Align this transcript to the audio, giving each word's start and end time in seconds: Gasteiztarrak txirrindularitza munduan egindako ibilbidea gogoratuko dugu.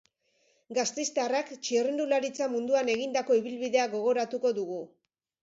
Gasteiztarrak 0.77 1.51
txirrindularitza 1.67 2.47
munduan 2.55 2.91
egindako 2.95 3.39
ibilbidea 3.43 3.87
gogoratuko 3.95 4.55
dugu. 4.63 4.83